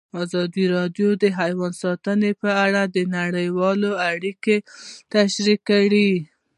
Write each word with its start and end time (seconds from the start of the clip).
ازادي 0.23 0.63
راډیو 0.75 1.09
د 1.23 1.23
حیوان 1.39 1.71
ساتنه 1.83 2.29
په 2.41 2.49
اړه 2.65 2.81
نړیوالې 3.17 3.91
اړیکې 4.11 4.57
تشریح 5.13 5.59
کړي. 5.69 6.09